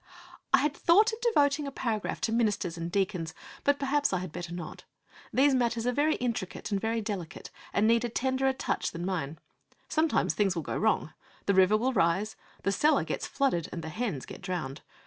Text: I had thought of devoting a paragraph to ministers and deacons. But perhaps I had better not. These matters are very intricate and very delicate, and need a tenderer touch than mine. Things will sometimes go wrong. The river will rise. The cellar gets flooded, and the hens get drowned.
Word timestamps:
I 0.51 0.57
had 0.61 0.75
thought 0.75 1.13
of 1.13 1.21
devoting 1.21 1.67
a 1.67 1.71
paragraph 1.71 2.19
to 2.21 2.31
ministers 2.31 2.75
and 2.75 2.91
deacons. 2.91 3.35
But 3.63 3.77
perhaps 3.77 4.11
I 4.11 4.17
had 4.17 4.31
better 4.31 4.51
not. 4.51 4.83
These 5.31 5.53
matters 5.53 5.85
are 5.85 5.91
very 5.91 6.15
intricate 6.15 6.71
and 6.71 6.81
very 6.81 7.01
delicate, 7.01 7.51
and 7.71 7.85
need 7.87 8.03
a 8.03 8.09
tenderer 8.09 8.51
touch 8.53 8.89
than 8.93 9.05
mine. 9.05 9.37
Things 9.89 10.11
will 10.11 10.27
sometimes 10.27 10.53
go 10.55 10.75
wrong. 10.75 11.13
The 11.45 11.53
river 11.53 11.77
will 11.77 11.93
rise. 11.93 12.35
The 12.63 12.71
cellar 12.71 13.03
gets 13.03 13.27
flooded, 13.27 13.69
and 13.71 13.83
the 13.83 13.89
hens 13.89 14.25
get 14.25 14.41
drowned. 14.41 14.81